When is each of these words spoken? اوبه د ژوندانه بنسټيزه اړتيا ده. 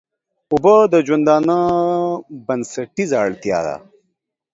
اوبه 0.51 0.75
د 0.93 0.95
ژوندانه 1.07 1.57
بنسټيزه 2.45 3.17
اړتيا 3.25 3.59
ده. 3.67 3.75